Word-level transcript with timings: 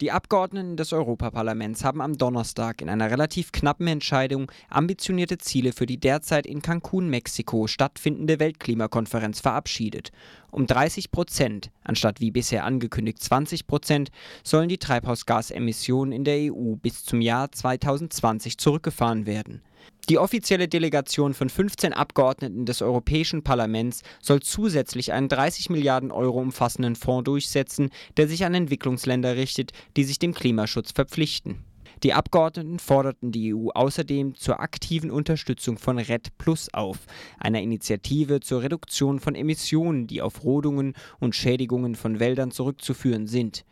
Die 0.00 0.12
Abgeordneten 0.12 0.78
des 0.78 0.94
Europaparlaments 0.94 1.84
haben 1.84 2.00
am 2.00 2.16
Donnerstag 2.16 2.80
in 2.80 2.88
einer 2.88 3.10
relativ 3.10 3.52
knappen 3.52 3.86
Entscheidung 3.86 4.50
ambitionierte 4.70 5.36
Ziele 5.36 5.72
für 5.72 5.84
die 5.84 6.00
derzeit 6.00 6.46
in 6.46 6.62
Cancun, 6.62 7.10
Mexiko 7.10 7.66
stattfindende 7.66 8.40
Weltklimakonferenz 8.40 9.40
verabschiedet. 9.40 10.10
Um 10.50 10.66
30 10.66 11.10
Prozent, 11.10 11.70
anstatt 11.84 12.18
wie 12.22 12.30
bisher 12.30 12.64
angekündigt 12.64 13.22
20 13.22 13.66
Prozent, 13.66 14.10
sollen 14.42 14.70
die 14.70 14.78
Treibhausgasemissionen 14.78 16.12
in 16.12 16.24
der 16.24 16.50
EU 16.50 16.76
bis 16.76 17.04
zum 17.04 17.20
Jahr 17.20 17.52
2020 17.52 18.56
zurückgefahren 18.56 19.26
werden. 19.26 19.60
Die 20.08 20.18
offizielle 20.18 20.66
Delegation 20.66 21.34
von 21.34 21.48
15 21.48 21.92
Abgeordneten 21.92 22.66
des 22.66 22.82
Europäischen 22.82 23.44
Parlaments 23.44 24.02
soll 24.20 24.40
zusätzlich 24.40 25.12
einen 25.12 25.28
30 25.28 25.70
Milliarden 25.70 26.10
Euro 26.10 26.40
umfassenden 26.40 26.96
Fonds 26.96 27.24
durchsetzen, 27.24 27.90
der 28.16 28.26
sich 28.26 28.44
an 28.44 28.54
Entwicklungsländer 28.54 29.36
richtet, 29.36 29.72
die 29.96 30.04
sich 30.04 30.18
dem 30.18 30.34
Klimaschutz 30.34 30.92
verpflichten. 30.92 31.64
Die 32.02 32.14
Abgeordneten 32.14 32.78
forderten 32.78 33.30
die 33.30 33.54
EU 33.54 33.68
außerdem 33.74 34.34
zur 34.34 34.60
aktiven 34.60 35.10
Unterstützung 35.10 35.76
von 35.76 35.98
RED 35.98 36.36
Plus 36.38 36.72
auf, 36.72 36.98
einer 37.38 37.60
Initiative 37.60 38.40
zur 38.40 38.62
Reduktion 38.62 39.20
von 39.20 39.34
Emissionen, 39.34 40.06
die 40.06 40.22
auf 40.22 40.42
Rodungen 40.42 40.94
und 41.18 41.36
Schädigungen 41.36 41.94
von 41.94 42.18
Wäldern 42.18 42.52
zurückzuführen 42.52 43.26
sind. 43.26 43.64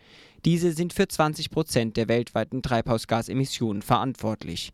Diese 0.45 0.73
sind 0.73 0.93
für 0.93 1.09
20 1.09 1.51
Prozent 1.51 1.97
der 1.97 2.09
weltweiten 2.09 2.63
Treibhausgasemissionen 2.63 3.83
verantwortlich. 3.83 4.73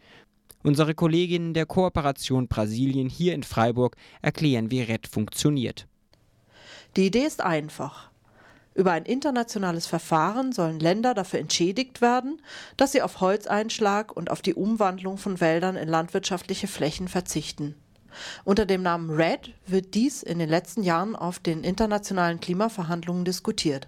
Unsere 0.67 0.95
Kolleginnen 0.95 1.53
der 1.53 1.67
Kooperation 1.67 2.49
Brasilien 2.49 3.11
hier 3.11 3.35
in 3.35 3.43
Freiburg 3.43 3.97
erklären, 4.23 4.71
wie 4.71 4.81
RED 4.81 5.07
funktioniert. 5.07 5.87
Die 6.97 7.05
Idee 7.05 7.27
ist 7.27 7.43
einfach. 7.43 8.11
Über 8.75 8.93
ein 8.93 9.05
internationales 9.05 9.87
Verfahren 9.87 10.53
sollen 10.53 10.81
Länder 10.81 11.13
dafür 11.13 11.41
entschädigt 11.41 12.01
werden, 12.01 12.41
dass 12.79 12.93
sie 12.93 13.03
auf 13.03 13.21
Holzeinschlag 13.21 14.17
und 14.17 14.31
auf 14.31 14.41
die 14.41 14.55
Umwandlung 14.55 15.19
von 15.19 15.39
Wäldern 15.39 15.77
in 15.77 15.87
landwirtschaftliche 15.87 16.67
Flächen 16.67 17.09
verzichten. 17.09 17.75
Unter 18.45 18.65
dem 18.65 18.83
Namen 18.83 19.11
RED 19.11 19.53
wird 19.67 19.93
dies 19.93 20.23
in 20.23 20.39
den 20.39 20.49
letzten 20.49 20.83
Jahren 20.83 21.15
auf 21.15 21.41
den 21.41 21.63
internationalen 21.63 22.41
Klimaverhandlungen 22.41 23.27
diskutiert. 23.27 23.87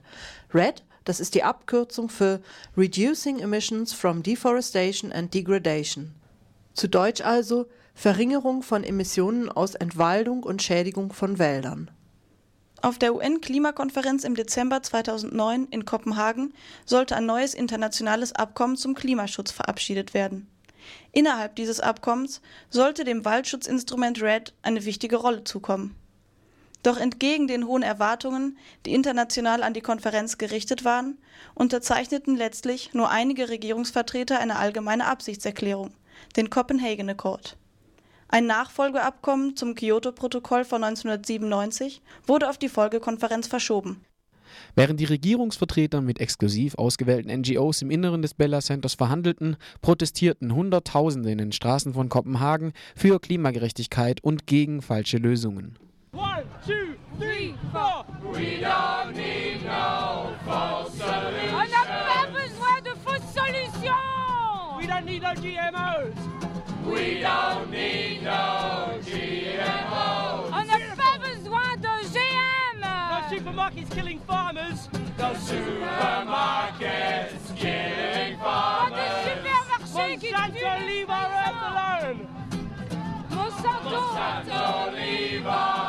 RED, 0.53 0.85
das 1.05 1.21
ist 1.21 1.35
die 1.35 1.43
Abkürzung 1.43 2.11
für 2.11 2.43
Reducing 2.77 3.39
Emissions 3.39 3.95
from 3.95 4.23
Deforestation 4.23 5.11
and 5.11 5.33
Degradation. 5.33 6.13
Zu 6.77 6.91
Deutsch 6.91 7.23
also 7.23 7.71
Verringerung 7.95 8.63
von 8.63 8.85
Emissionen 8.85 9.49
aus 9.49 9.75
Entwaldung 9.75 10.43
und 10.43 10.63
Schädigung 10.63 11.11
von 11.11 11.39
Wäldern. 11.39 11.91
Auf 12.83 12.99
der 12.99 13.15
UN-Klimakonferenz 13.15 14.25
im 14.25 14.35
Dezember 14.35 14.83
2009 14.83 15.69
in 15.71 15.87
Kopenhagen 15.87 16.53
sollte 16.85 17.17
ein 17.17 17.25
neues 17.25 17.55
internationales 17.55 18.35
Abkommen 18.35 18.77
zum 18.77 18.95
Klimaschutz 18.95 19.53
verabschiedet 19.53 20.13
werden. 20.13 20.49
Innerhalb 21.13 21.57
dieses 21.57 21.81
Abkommens 21.81 22.43
sollte 22.69 23.05
dem 23.05 23.25
Waldschutzinstrument 23.25 24.21
RED 24.21 24.53
eine 24.61 24.85
wichtige 24.85 25.17
Rolle 25.17 25.45
zukommen. 25.45 25.97
Doch 26.83 26.99
entgegen 26.99 27.49
den 27.49 27.67
hohen 27.67 27.83
Erwartungen, 27.83 28.59
die 28.85 28.93
international 28.93 29.63
an 29.63 29.73
die 29.73 29.81
Konferenz 29.81 30.37
gerichtet 30.37 30.85
waren, 30.85 31.17
unterzeichneten 31.55 32.37
letztlich 32.37 32.93
nur 32.93 33.09
einige 33.09 33.49
Regierungsvertreter 33.49 34.39
eine 34.39 34.57
allgemeine 34.57 35.07
Absichtserklärung– 35.07 35.95
den 36.37 36.51
Copenhagen 36.51 37.09
Accord. 37.09 37.57
Ein 38.29 38.47
Nachfolgeabkommen 38.47 39.57
zum 39.57 39.75
Kyoto-Protokoll 39.75 40.65
von 40.65 40.83
1997 40.83 42.03
wurde 42.27 42.51
auf 42.51 42.59
die 42.59 42.69
Folgekonferenz 42.69 43.47
verschoben. 43.47 44.05
Während 44.75 45.01
die 45.01 45.05
Regierungsvertreter 45.05 46.01
mit 46.01 46.21
exklusiv 46.21 46.75
ausgewählten 46.77 47.31
NGOs 47.41 47.83
im 47.83 47.91
Inneren 47.91 48.23
des 48.23 48.35
Bella 48.35 48.61
Centers 48.61 48.95
verhandelten, 48.95 49.57
protestierten 49.81 50.55
Hunderttausende 50.55 51.31
in 51.31 51.39
den 51.39 51.53
Straßen 51.53 51.95
von 51.95 52.09
Kopenhagen 52.09 52.73
für 52.95 53.21
Klimagerechtigkeit 53.21 54.23
und 54.23 54.47
gegen 54.47 54.83
falsche 54.83 55.19
Lösungen. 55.19 55.79
One, 56.13 56.45
two, 56.67 56.73
three, 57.19 57.55
four. 57.73 58.07
We 58.33 58.65
don't 58.65 59.15
need 59.15 59.65
no 59.65 60.31
false 60.47 60.86
need 65.17 65.23
no 65.23 65.33
GMOs. 65.35 66.15
We 66.85 67.21
don't 67.21 67.71
need 67.71 68.23
no 68.23 68.99
GMOs. 69.03 70.53
On 70.53 70.65
n'a 70.65 70.79
pas 70.95 71.19
besoin 71.19 71.77
de 71.79 71.89
GM. 72.13 72.81
No 72.81 73.21
supermarkets 73.31 73.91
killing 73.95 74.21
farmers. 74.27 74.89
No 75.19 75.33
supermarkets 75.35 77.55
killing 77.57 78.37
farmers. 78.39 79.27
Monsanto, 79.93 80.87
leave 80.87 81.11
our 81.11 81.31
earth 81.45 81.63
alone. 81.71 82.19
Monsanto. 83.31 83.91
Monsanto, 83.91 84.93
leave 84.93 85.47
our 85.47 85.86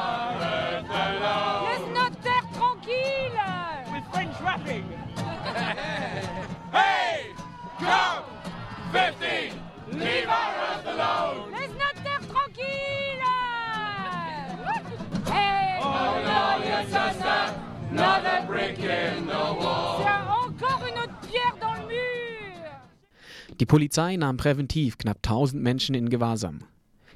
Die 23.59 23.65
Polizei 23.65 24.15
nahm 24.17 24.37
präventiv 24.37 24.99
knapp 24.99 25.17
1000 25.17 25.63
Menschen 25.63 25.95
in 25.95 26.09
Gewahrsam. 26.09 26.59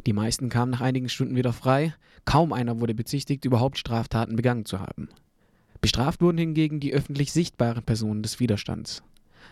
Die 0.08 0.14
meisten 0.14 0.50
kamen 0.50 0.72
nach 0.72 0.82
einigen 0.82 1.08
Stunden 1.08 1.36
wieder 1.36 1.54
frei. 1.54 1.94
Kaum 2.26 2.52
einer 2.52 2.80
wurde 2.80 2.96
bezichtigt, 2.96 3.46
überhaupt 3.46 3.78
Straftaten 3.78 4.36
begangen 4.36 4.66
zu 4.66 4.80
haben. 4.80 5.10
Bestraft 5.82 6.22
wurden 6.22 6.40
hingegen 6.40 6.80
die 6.80 6.94
öffentlich 6.94 7.32
sichtbaren 7.32 7.84
Personen 7.84 8.24
des 8.24 8.40
Widerstands. 8.40 9.04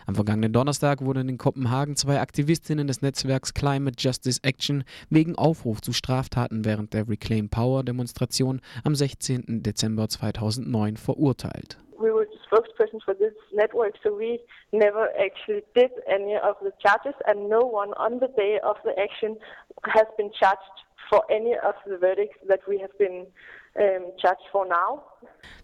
Am 0.06 0.16
vergangenen 0.16 0.52
Donnerstag 0.52 1.02
wurden 1.02 1.28
in 1.28 1.38
Kopenhagen 1.38 1.94
zwei 1.94 2.20
Aktivistinnen 2.20 2.88
des 2.88 3.02
Netzwerks 3.02 3.54
Climate 3.54 3.96
Justice 3.98 4.40
Action 4.42 4.82
wegen 5.10 5.36
Aufruf 5.36 5.80
zu 5.82 5.92
Straftaten 5.92 6.64
während 6.64 6.92
der 6.92 7.08
Reclaim 7.08 7.48
Power 7.48 7.84
Demonstration 7.84 8.60
am 8.82 8.96
16. 8.96 9.62
Dezember 9.62 10.08
2009 10.08 10.96
verurteilt. 10.96 11.78
We 12.00 12.10
were 12.10 12.26
spokespersons 12.50 13.02
for 13.04 13.14
this 13.14 13.34
network, 13.52 13.94
so 14.02 14.14
we 14.16 14.40
never 14.72 15.08
actually 15.20 15.62
did 15.74 15.90
any 16.08 16.34
of 16.34 16.56
the 16.62 16.72
charges, 16.80 17.14
and 17.26 17.50
no 17.50 17.60
one 17.60 17.92
on 17.98 18.18
the 18.18 18.28
day 18.28 18.58
of 18.64 18.76
the 18.84 18.98
action 18.98 19.36
has 19.84 20.06
been 20.16 20.30
charged 20.40 20.60
for 21.08 21.24
any 21.30 21.56
of 21.58 21.74
the 21.86 21.98
verdicts 21.98 22.38
that 22.48 22.60
we 22.66 22.80
have 22.80 22.96
been 22.98 23.26
charged 24.16 24.46
for 24.50 24.66
now. 24.66 25.02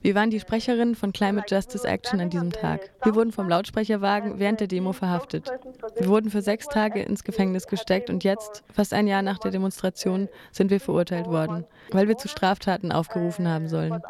Wir 0.00 0.14
waren 0.14 0.30
die 0.30 0.38
Sprecherinnen 0.38 0.94
von 0.94 1.12
Climate 1.12 1.46
Justice 1.52 1.84
Action 1.84 2.20
an 2.20 2.30
diesem 2.30 2.52
Tag. 2.52 2.92
Wir 3.02 3.16
wurden 3.16 3.32
vom 3.32 3.48
Lautsprecherwagen 3.48 4.38
während 4.38 4.60
der 4.60 4.68
Demo 4.68 4.92
verhaftet. 4.92 5.50
Wir 5.96 6.06
wurden 6.06 6.30
für 6.30 6.40
sechs 6.40 6.68
Tage 6.68 7.02
ins 7.02 7.24
Gefängnis 7.24 7.66
gesteckt 7.66 8.08
und 8.08 8.22
jetzt, 8.22 8.62
fast 8.72 8.94
ein 8.94 9.08
Jahr 9.08 9.22
nach 9.22 9.38
der 9.38 9.50
Demonstration, 9.50 10.28
sind 10.52 10.70
wir 10.70 10.78
verurteilt 10.78 11.26
worden, 11.26 11.66
weil 11.90 12.06
wir 12.06 12.16
zu 12.16 12.28
Straftaten 12.28 12.92
aufgerufen 12.92 13.48
haben 13.48 13.68
sollen. 13.68 14.00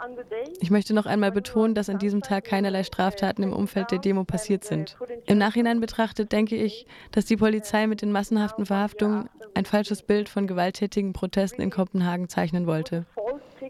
Ich 0.61 0.71
möchte 0.71 0.93
noch 0.93 1.07
einmal 1.07 1.33
betonen, 1.33 1.75
dass 1.75 1.89
an 1.89 1.99
diesem 1.99 2.21
Tag 2.21 2.45
keinerlei 2.45 2.83
Straftaten 2.83 3.43
im 3.43 3.55
Umfeld 3.55 3.91
der 3.91 3.99
Demo 3.99 4.25
passiert 4.25 4.65
sind. 4.65 4.99
Im 5.25 5.39
Nachhinein 5.39 5.81
betrachtet 5.81 6.33
denke 6.33 6.57
ich, 6.57 6.87
dass 7.13 7.25
die 7.25 7.39
Polizei 7.39 7.87
mit 7.87 8.03
den 8.03 8.13
massenhaften 8.13 8.67
Verhaftungen 8.67 9.31
ein 9.57 9.65
falsches 9.65 10.03
Bild 10.03 10.29
von 10.29 10.47
gewalttätigen 10.47 11.15
Protesten 11.15 11.63
in 11.63 11.71
Kopenhagen 11.71 12.29
zeichnen 12.29 12.67
wollte. 12.67 13.07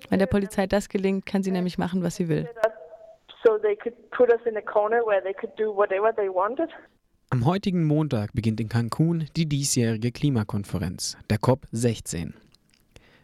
Wenn 0.08 0.18
der 0.18 0.26
Polizei 0.26 0.66
das 0.66 0.88
gelingt, 0.88 1.26
kann 1.26 1.44
sie 1.44 1.52
nämlich 1.52 1.78
machen, 1.78 2.02
was 2.02 2.16
sie 2.16 2.28
will. 2.28 2.48
Am 7.30 7.44
heutigen 7.44 7.84
Montag 7.84 8.32
beginnt 8.32 8.60
in 8.60 8.68
Cancun 8.68 9.26
die 9.36 9.46
diesjährige 9.46 10.10
Klimakonferenz, 10.10 11.16
der 11.30 11.38
COP16. 11.38 12.32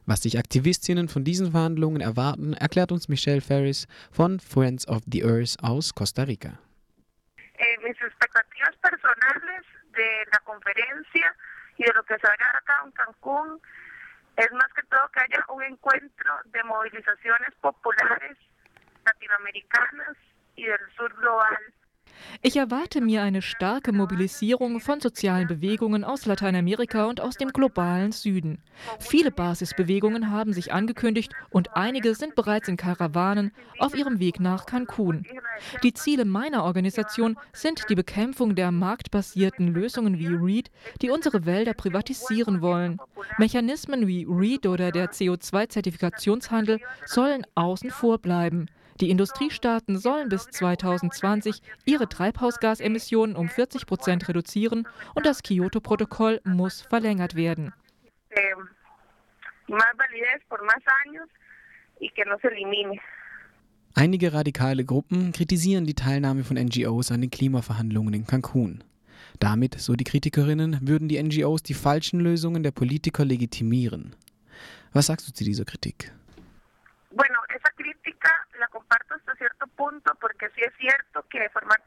Was 0.07 0.23
sich 0.23 0.39
Aktivistinnen 0.39 1.09
von 1.09 1.25
diesen 1.25 1.51
Verhandlungen 1.53 2.01
erwarten, 2.01 2.55
erklärt 2.55 2.93
uns 2.93 3.09
Michelle 3.09 3.41
Ferris 3.41 3.87
von 4.11 4.41
Friends 4.41 4.87
of 4.87 5.03
the 5.11 5.25
Earth 5.25 5.57
aus 5.63 5.95
Costa 5.95 6.23
Rica. 6.25 6.59
Eh, 7.59 7.79
mis 7.83 7.97
expectativas 8.01 8.75
personales 8.83 9.65
de 9.95 10.31
la 10.33 10.39
conferencia 10.45 11.31
y 11.77 11.85
de 11.85 11.93
lo 11.93 12.03
que 12.05 12.19
se 12.19 12.27
haga 12.27 12.59
acá 12.59 12.83
en 12.85 12.91
Cancún 12.93 13.61
es 14.37 14.53
más 14.53 14.73
que 14.73 14.83
todo 14.85 15.09
que 15.09 15.21
haya 15.21 15.45
un 15.49 15.63
encuentro 15.63 16.41
de 16.47 16.63
movilizaciones 16.65 17.55
populares 17.61 18.39
latinoamericanas 19.05 20.17
y 20.57 20.65
del 20.67 20.93
sur 20.97 21.13
global 21.17 21.72
Ich 22.41 22.57
erwarte 22.57 23.01
mir 23.01 23.23
eine 23.23 23.43
starke 23.43 23.93
Mobilisierung 23.93 24.81
von 24.81 25.01
sozialen 25.01 25.47
Bewegungen 25.47 26.03
aus 26.03 26.25
Lateinamerika 26.25 27.05
und 27.05 27.21
aus 27.21 27.37
dem 27.37 27.51
globalen 27.51 28.13
Süden. 28.13 28.59
Viele 28.99 29.31
Basisbewegungen 29.31 30.31
haben 30.31 30.53
sich 30.53 30.73
angekündigt 30.73 31.33
und 31.51 31.77
einige 31.77 32.15
sind 32.15 32.35
bereits 32.35 32.69
in 32.69 32.77
Karawanen 32.77 33.53
auf 33.79 33.95
ihrem 33.95 34.19
Weg 34.19 34.41
nach 34.41 34.65
Cancun. 34.65 35.25
Die 35.83 35.93
Ziele 35.93 36.25
meiner 36.25 36.65
Organisation 36.65 37.37
sind 37.53 37.85
die 37.91 37.95
Bekämpfung 37.95 38.55
der 38.55 38.73
marktbasierten 38.73 39.69
Lösungen 39.69 40.19
wie 40.19 40.29
REIT, 40.29 40.71
die 41.03 41.11
unsere 41.11 41.45
Wälder 41.45 41.75
privatisieren 41.75 42.63
wollen. 42.63 42.99
Mechanismen 43.39 44.07
wie 44.07 44.27
REIT 44.29 44.67
oder 44.67 44.91
der 44.91 45.11
CO2-Zertifikationshandel 45.11 46.81
sollen 47.05 47.47
außen 47.55 47.91
vor 47.91 48.19
bleiben. 48.19 48.69
Die 49.03 49.11
Industriestaaten 49.11 49.99
sollen 49.99 50.29
bis 50.29 50.45
2020 50.45 51.61
ihre 51.85 52.09
Treibhausgasemissionen 52.09 53.35
um 53.35 53.49
40 53.49 53.85
Prozent 53.85 54.29
reduzieren 54.29 54.87
und 55.17 55.27
das 55.27 55.43
Kyoto-Protokoll 55.43 56.41
muss 56.45 56.83
verlängert 56.83 57.35
werden. 57.35 57.73
Einige 63.95 64.33
radikale 64.33 64.85
Gruppen 64.85 65.33
kritisieren 65.33 65.85
die 65.85 65.95
Teilnahme 65.95 66.45
von 66.45 66.57
NGOs 66.57 67.11
an 67.11 67.23
den 67.23 67.31
Klimaverhandlungen 67.31 68.15
in 68.15 68.25
Cancun. 68.29 68.85
Damit, 69.41 69.81
so 69.81 69.95
die 69.95 70.05
Kritikerinnen, 70.05 70.79
würden 70.87 71.09
die 71.09 71.21
NGOs 71.21 71.65
die 71.65 71.75
falschen 71.75 72.21
Lösungen 72.21 72.63
der 72.63 72.71
Politiker 72.71 73.25
legitimieren. 73.25 74.15
Was 74.93 75.07
sagst 75.07 75.27
du 75.27 75.33
zu 75.33 75.43
dieser 75.43 75.65
Kritik? 75.65 76.13
La 78.59 78.69
comparto 78.69 79.15
hasta 79.15 79.35
cierto 79.35 79.67
punto 79.67 80.15
porque 80.21 80.49
sí 80.51 80.61
es 80.61 80.73
cierto 80.79 81.27
que 81.29 81.49
formar 81.51 81.83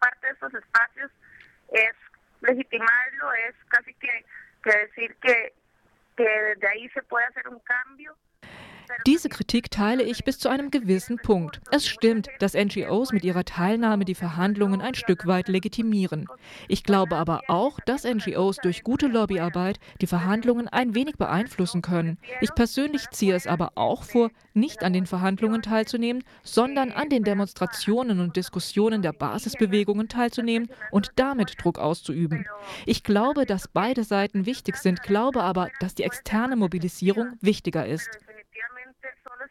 Kritik 9.35 9.69
teile 9.69 10.03
ich 10.03 10.23
bis 10.23 10.39
zu 10.39 10.47
einem 10.47 10.71
gewissen 10.71 11.17
Punkt. 11.17 11.59
Es 11.69 11.85
stimmt, 11.85 12.29
dass 12.39 12.53
NGOs 12.53 13.11
mit 13.11 13.25
ihrer 13.25 13.43
Teilnahme 13.43 14.05
die 14.05 14.15
Verhandlungen 14.15 14.79
ein 14.79 14.95
Stück 14.95 15.27
weit 15.27 15.49
legitimieren. 15.49 16.27
Ich 16.69 16.85
glaube 16.85 17.17
aber 17.17 17.41
auch, 17.49 17.81
dass 17.81 18.05
NGOs 18.05 18.55
durch 18.63 18.83
gute 18.83 19.07
Lobbyarbeit 19.07 19.77
die 19.99 20.07
Verhandlungen 20.07 20.69
ein 20.69 20.95
wenig 20.95 21.17
beeinflussen 21.17 21.81
können. 21.81 22.17
Ich 22.39 22.55
persönlich 22.55 23.09
ziehe 23.09 23.35
es 23.35 23.45
aber 23.45 23.73
auch 23.75 24.03
vor, 24.03 24.29
nicht 24.53 24.85
an 24.85 24.93
den 24.93 25.05
Verhandlungen 25.05 25.61
teilzunehmen, 25.61 26.23
sondern 26.43 26.93
an 26.93 27.09
den 27.09 27.25
Demonstrationen 27.25 28.21
und 28.21 28.37
Diskussionen 28.37 29.01
der 29.01 29.11
Basisbewegungen 29.11 30.07
teilzunehmen 30.07 30.69
und 30.91 31.11
damit 31.17 31.61
Druck 31.61 31.77
auszuüben. 31.77 32.45
Ich 32.85 33.03
glaube, 33.03 33.45
dass 33.45 33.67
beide 33.67 34.05
Seiten 34.05 34.45
wichtig 34.45 34.77
sind, 34.77 35.03
glaube 35.03 35.43
aber, 35.43 35.67
dass 35.81 35.93
die 35.93 36.03
externe 36.03 36.55
Mobilisierung 36.55 37.33
wichtiger 37.41 37.85
ist 37.85 38.07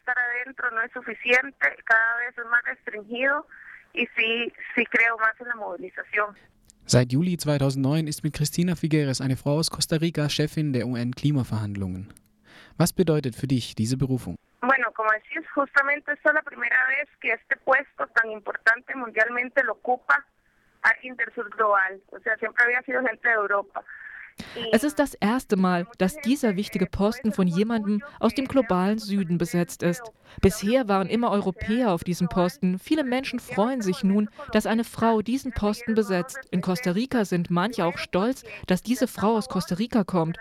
estar 0.05 0.19
adentro 0.19 0.71
no 0.71 0.83
es 0.83 0.93
suficiente, 0.93 1.67
cada 1.85 2.17
vez 2.19 2.37
es 2.37 2.45
más 2.47 2.62
restringido 2.65 3.47
y 3.95 4.06
sí, 4.15 4.53
sí 4.75 4.85
creo 4.87 5.17
más 5.19 5.41
en 5.41 5.49
la 5.49 5.55
movilización. 5.55 6.37
Seit 6.87 7.11
Juli 7.11 7.37
2009 7.37 8.09
ist 8.09 8.23
mit 8.23 8.35
Cristina 8.37 8.77
Figueres, 8.77 9.23
eine 9.23 9.37
Frau 9.37 9.56
aus 9.56 9.71
Costa 9.71 9.97
Rica, 9.97 10.29
Chefin 10.29 10.75
der 10.75 10.87
UN-Klimaverhandlungen. 10.87 12.12
Was 12.77 12.93
bedeutet 12.93 13.35
für 13.35 13.47
dich 13.47 13.75
diese 13.75 13.97
Berufung? 13.97 14.37
Bueno, 14.61 14.93
como 14.93 15.11
decís, 15.12 15.49
justamente 15.55 16.12
esta 16.12 16.29
es 16.29 16.35
la 16.35 16.43
primera 16.43 16.77
vez 16.89 17.09
que 17.21 17.33
este 17.33 17.57
puesto 17.57 18.07
tan 18.09 18.31
importante 18.31 18.95
mundialmente 18.95 19.65
lo 19.65 19.73
ocupa 19.73 20.27
alguien 20.83 21.17
del 21.17 21.33
sur 21.35 21.49
global. 21.57 22.03
O 22.12 22.19
sea, 22.21 22.37
siempre 22.37 22.65
había 22.65 22.83
sido 22.83 23.00
gente 23.03 23.27
de 23.27 23.35
Europa. 23.35 23.83
Es 24.73 24.85
ist 24.85 24.99
das 24.99 25.15
erste 25.15 25.57
Mal, 25.57 25.87
dass 25.99 26.17
dieser 26.17 26.57
wichtige 26.57 26.87
Posten 26.87 27.33
von 27.33 27.47
jemandem 27.47 28.03
aus 28.21 28.35
dem 28.35 28.47
globalen 28.47 28.99
Süden 28.99 29.39
besetzt 29.39 29.83
ist. 29.83 30.03
Bisher 30.41 30.89
waren 30.89 31.09
immer 31.09 31.31
Europäer 31.31 31.93
auf 31.93 32.03
diesem 32.05 32.29
Posten. 32.29 32.79
Viele 32.79 33.05
Menschen 33.05 33.39
freuen 33.39 33.83
sich 33.83 34.03
nun, 34.03 34.29
dass 34.53 34.67
eine 34.67 34.85
Frau 34.85 35.23
diesen 35.23 35.53
Posten 35.53 35.95
besetzt. 35.95 36.39
In 36.51 36.61
Costa 36.61 36.93
Rica 36.93 37.25
sind 37.25 37.51
manche 37.51 37.85
auch 37.85 37.99
stolz, 37.99 38.43
dass 38.67 38.83
diese 38.83 39.07
Frau 39.07 39.37
aus 39.37 39.49
Costa 39.49 39.77
Rica 39.77 40.03
kommt. 40.05 40.39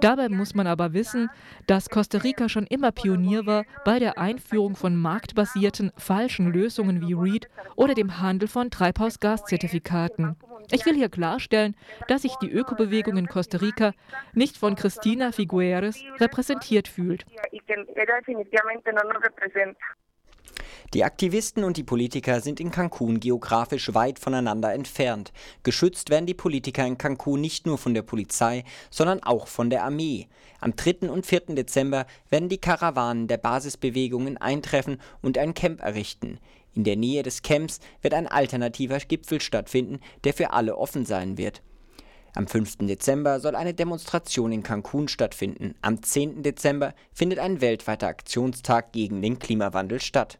Dabei 0.00 0.28
muss 0.28 0.54
man 0.54 0.66
aber 0.66 0.92
wissen, 0.92 1.28
dass 1.66 1.90
Costa 1.90 2.18
Rica 2.18 2.48
schon 2.48 2.66
immer 2.66 2.92
Pionier 2.92 3.46
war 3.46 3.64
bei 3.84 3.98
der 3.98 4.18
Einführung 4.18 4.76
von 4.76 4.96
marktbasierten 4.96 5.92
falschen 5.96 6.52
Lösungen 6.52 7.00
wie 7.00 7.14
REIT 7.14 7.48
oder 7.74 7.94
dem 7.94 8.20
Handel 8.20 8.48
von 8.48 8.70
Treibhausgaszertifikaten. 8.70 10.36
Ich 10.70 10.84
will 10.86 10.94
hier 10.94 11.08
klarstellen, 11.08 11.74
dass 12.08 12.22
sich 12.22 12.34
die 12.36 12.50
Ökobewegung 12.50 13.16
in 13.16 13.26
Costa 13.26 13.58
Rica 13.58 13.92
nicht 14.34 14.56
von 14.56 14.76
Cristina 14.76 15.32
Figueres 15.32 16.02
repräsentiert 16.20 16.88
fühlt. 16.88 17.24
Die 20.94 21.04
Aktivisten 21.04 21.64
und 21.64 21.76
die 21.76 21.84
Politiker 21.84 22.40
sind 22.40 22.60
in 22.60 22.70
Cancun 22.70 23.20
geografisch 23.20 23.92
weit 23.92 24.18
voneinander 24.18 24.72
entfernt. 24.72 25.34
Geschützt 25.62 26.08
werden 26.08 26.24
die 26.24 26.32
Politiker 26.32 26.86
in 26.86 26.96
Cancun 26.96 27.42
nicht 27.42 27.66
nur 27.66 27.76
von 27.76 27.92
der 27.92 28.00
Polizei, 28.00 28.64
sondern 28.90 29.22
auch 29.22 29.48
von 29.48 29.68
der 29.68 29.84
Armee. 29.84 30.28
Am 30.60 30.74
3. 30.74 31.10
und 31.10 31.26
4. 31.26 31.40
Dezember 31.48 32.06
werden 32.30 32.48
die 32.48 32.56
Karawanen 32.56 33.28
der 33.28 33.36
Basisbewegungen 33.36 34.38
eintreffen 34.38 34.98
und 35.20 35.36
ein 35.36 35.52
Camp 35.52 35.82
errichten. 35.82 36.38
In 36.72 36.84
der 36.84 36.96
Nähe 36.96 37.22
des 37.22 37.42
Camps 37.42 37.80
wird 38.00 38.14
ein 38.14 38.26
alternativer 38.26 38.98
Gipfel 38.98 39.42
stattfinden, 39.42 40.00
der 40.24 40.32
für 40.32 40.52
alle 40.54 40.78
offen 40.78 41.04
sein 41.04 41.36
wird. 41.36 41.60
Am 42.34 42.46
5. 42.46 42.78
Dezember 42.86 43.40
soll 43.40 43.56
eine 43.56 43.74
Demonstration 43.74 44.52
in 44.52 44.62
Cancun 44.62 45.08
stattfinden. 45.08 45.74
Am 45.82 46.02
10. 46.02 46.42
Dezember 46.42 46.94
findet 47.12 47.40
ein 47.40 47.60
weltweiter 47.60 48.08
Aktionstag 48.08 48.92
gegen 48.92 49.20
den 49.20 49.38
Klimawandel 49.38 50.00
statt 50.00 50.38